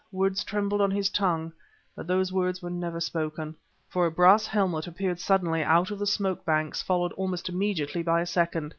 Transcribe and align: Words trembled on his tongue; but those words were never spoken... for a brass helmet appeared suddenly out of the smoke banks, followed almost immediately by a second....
Words 0.11 0.43
trembled 0.43 0.81
on 0.81 0.89
his 0.89 1.11
tongue; 1.11 1.53
but 1.95 2.07
those 2.07 2.33
words 2.33 2.59
were 2.59 2.71
never 2.71 2.99
spoken... 2.99 3.53
for 3.87 4.07
a 4.07 4.11
brass 4.11 4.47
helmet 4.47 4.87
appeared 4.87 5.19
suddenly 5.19 5.61
out 5.61 5.91
of 5.91 5.99
the 5.99 6.07
smoke 6.07 6.43
banks, 6.43 6.81
followed 6.81 7.11
almost 7.11 7.49
immediately 7.49 8.01
by 8.01 8.21
a 8.21 8.25
second.... 8.25 8.69